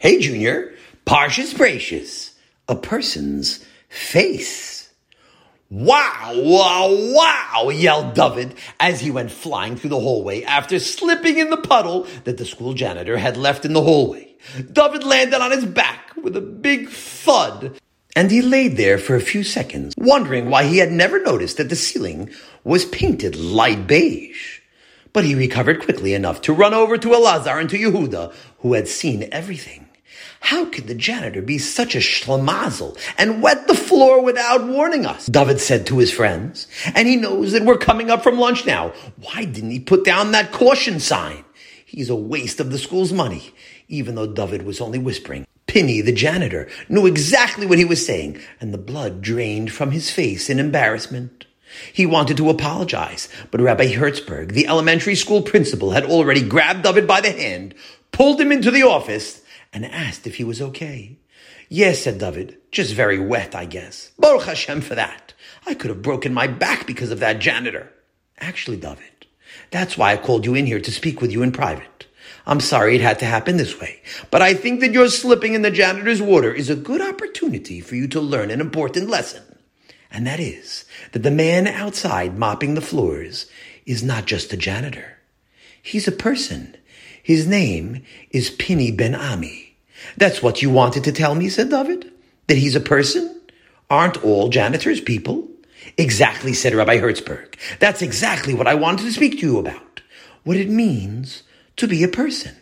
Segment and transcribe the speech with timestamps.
[0.00, 0.72] Hey, Junior,
[1.04, 2.30] Parshas Bereishis,
[2.66, 4.90] a person's face.
[5.68, 11.50] Wow, wow, wow, yelled David as he went flying through the hallway after slipping in
[11.50, 14.34] the puddle that the school janitor had left in the hallway.
[14.72, 17.78] David landed on his back with a big thud,
[18.16, 21.68] and he laid there for a few seconds, wondering why he had never noticed that
[21.68, 22.30] the ceiling
[22.64, 24.60] was painted light beige.
[25.12, 28.88] But he recovered quickly enough to run over to Elazar and to Yehuda, who had
[28.88, 29.88] seen everything.
[30.40, 35.26] How could the janitor be such a schlemazel and wet the floor without warning us?
[35.26, 36.66] David said to his friends.
[36.94, 38.92] And he knows that we're coming up from lunch now.
[39.20, 41.44] Why didn't he put down that caution sign?
[41.84, 43.52] He's a waste of the school's money,
[43.88, 45.46] even though David was only whispering.
[45.66, 50.10] Pinny, the janitor, knew exactly what he was saying, and the blood drained from his
[50.10, 51.46] face in embarrassment.
[51.92, 57.06] He wanted to apologize, but Rabbi Hertzberg, the elementary school principal, had already grabbed David
[57.06, 57.74] by the hand,
[58.10, 59.39] pulled him into the office,
[59.72, 61.18] and asked if he was okay.
[61.68, 64.12] Yes, said David, just very wet, I guess.
[64.18, 65.34] Baruch Hashem for that.
[65.66, 67.92] I could have broken my back because of that janitor.
[68.38, 69.26] Actually, David,
[69.70, 72.06] that's why I called you in here to speak with you in private.
[72.46, 74.00] I'm sorry it had to happen this way,
[74.30, 77.94] but I think that your slipping in the janitor's water is a good opportunity for
[77.94, 79.42] you to learn an important lesson.
[80.10, 83.46] And that is that the man outside mopping the floors
[83.86, 85.18] is not just a janitor.
[85.82, 86.76] He's a person
[87.22, 89.69] his name is Pinny Ben Ami.
[90.16, 92.10] That's what you wanted to tell me, said David?
[92.46, 93.40] That he's a person?
[93.88, 95.48] Aren't all janitors people?
[95.96, 97.56] Exactly, said Rabbi Hertzberg.
[97.78, 100.02] That's exactly what I wanted to speak to you about.
[100.44, 101.42] What it means
[101.76, 102.56] to be a person.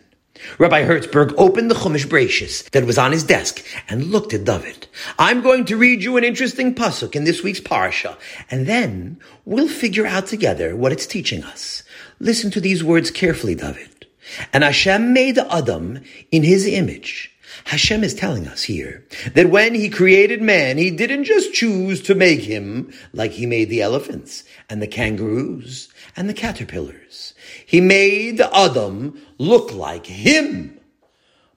[0.57, 4.87] Rabbi Hertzberg opened the Chumash Bereishis that was on his desk and looked at David.
[5.17, 8.17] I'm going to read you an interesting pasuk in this week's parsha,
[8.49, 11.83] and then we'll figure out together what it's teaching us.
[12.19, 14.07] Listen to these words carefully, David.
[14.53, 17.35] And Hashem made Adam in his image.
[17.65, 22.15] Hashem is telling us here that when he created man, he didn't just choose to
[22.15, 27.33] make him like he made the elephants and the kangaroos and the caterpillars.
[27.65, 30.79] He made Adam look like him.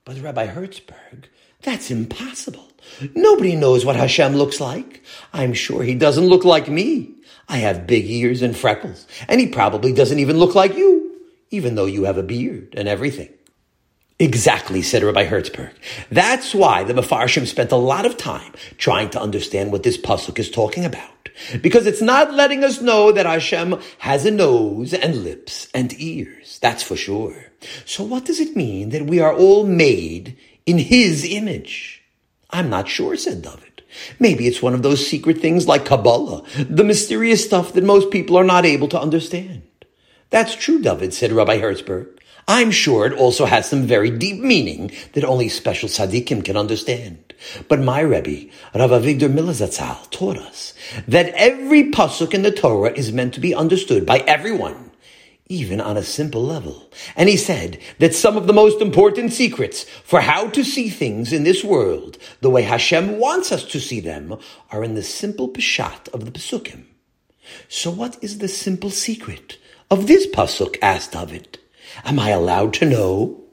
[0.05, 1.25] But Rabbi Hertzberg,
[1.61, 2.67] that's impossible.
[3.15, 5.03] Nobody knows what Hashem looks like.
[5.31, 7.11] I'm sure he doesn't look like me.
[7.47, 11.02] I have big ears and freckles, and he probably doesn't even look like you
[11.53, 13.29] even though you have a beard and everything.
[14.19, 15.73] Exactly, said Rabbi Hertzberg.
[16.09, 20.39] That's why the Mefarshim spent a lot of time trying to understand what this pasuk
[20.39, 21.29] is talking about.
[21.61, 26.59] Because it's not letting us know that Hashem has a nose and lips and ears.
[26.59, 27.51] That's for sure.
[27.85, 32.03] So what does it mean that we are all made in His image?
[32.49, 33.83] I'm not sure, said David.
[34.19, 38.37] Maybe it's one of those secret things like Kabbalah, the mysterious stuff that most people
[38.37, 39.63] are not able to understand.
[40.33, 42.07] That's true, David, said Rabbi Hertzberg.
[42.47, 47.35] I'm sure it also has some very deep meaning that only special tzaddikim can understand.
[47.67, 50.73] But my Rebbe, Rav Avigdor Miller zatzal, taught us
[51.07, 54.89] that every pasuk in the Torah is meant to be understood by everyone,
[55.49, 56.89] even on a simple level.
[57.15, 61.31] And he said that some of the most important secrets for how to see things
[61.31, 64.39] in this world, the way Hashem wants us to see them,
[64.71, 66.85] are in the simple peshat of the pasukim.
[67.69, 69.59] So what is the simple secret?
[69.89, 70.77] Of this pasuk?
[70.81, 71.59] asked David.
[72.03, 73.43] Am I allowed to know?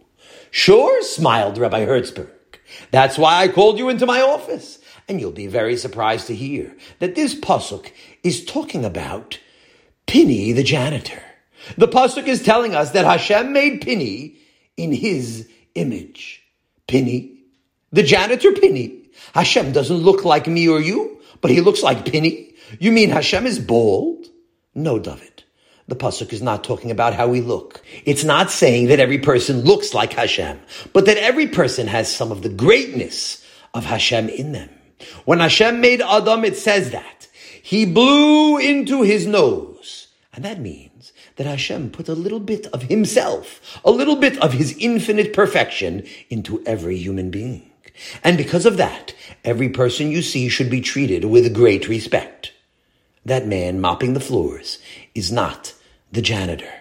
[0.51, 2.31] Sure, smiled Rabbi Hertzberg.
[2.91, 4.79] That's why I called you into my office.
[5.09, 7.91] And you'll be very surprised to hear that this pasuk
[8.23, 9.39] is talking about
[10.07, 11.23] Pinny the janitor.
[11.77, 14.37] The pasuk is telling us that Hashem made Pinny
[14.77, 16.43] in his image.
[16.87, 17.43] Pinny,
[17.93, 19.11] the janitor Pinny.
[19.35, 22.55] Hashem doesn't look like me or you, but he looks like Pinny.
[22.79, 24.27] You mean Hashem is bald?
[24.75, 25.45] No, David.
[25.91, 27.83] The pasuk is not talking about how we look.
[28.05, 30.61] It's not saying that every person looks like Hashem,
[30.93, 34.71] but that every person has some of the greatness of Hashem in them.
[35.25, 37.27] When Hashem made Adam, it says that
[37.61, 42.83] he blew into his nose, and that means that Hashem put a little bit of
[42.83, 47.69] himself, a little bit of his infinite perfection into every human being.
[48.23, 49.13] And because of that,
[49.45, 52.53] every person you see should be treated with great respect.
[53.25, 54.79] That man mopping the floors
[55.17, 55.70] is not
[56.13, 56.73] the janitor.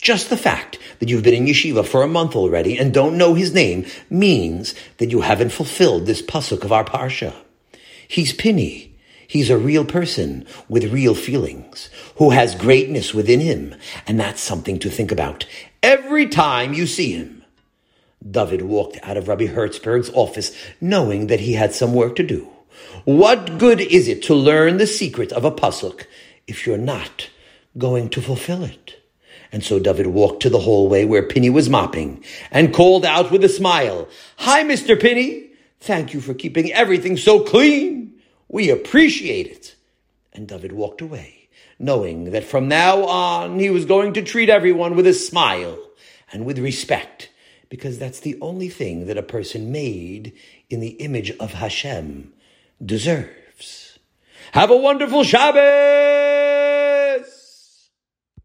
[0.00, 3.34] Just the fact that you've been in yeshiva for a month already and don't know
[3.34, 7.34] his name means that you haven't fulfilled this pasuk of our parsha.
[8.06, 8.96] He's Pinny.
[9.26, 13.74] He's a real person with real feelings who has greatness within him.
[14.06, 15.44] And that's something to think about
[15.82, 17.44] every time you see him.
[18.28, 22.48] David walked out of Rabbi Hertzberg's office knowing that he had some work to do.
[23.04, 26.06] What good is it to learn the secret of a pasuk
[26.46, 27.28] if you're not
[27.78, 29.00] going to fulfill it.
[29.50, 33.42] And so David walked to the hallway where Pinny was mopping and called out with
[33.44, 34.08] a smile,
[34.38, 35.00] Hi, Mr.
[35.00, 35.50] Pinny.
[35.80, 38.14] Thank you for keeping everything so clean.
[38.48, 39.76] We appreciate it.
[40.32, 41.48] And David walked away,
[41.78, 45.78] knowing that from now on he was going to treat everyone with a smile
[46.32, 47.30] and with respect,
[47.70, 50.34] because that's the only thing that a person made
[50.68, 52.32] in the image of Hashem
[52.84, 53.98] deserves.
[54.52, 56.47] Have a wonderful Shabbat!